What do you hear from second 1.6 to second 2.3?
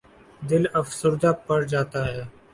جاتا ہے۔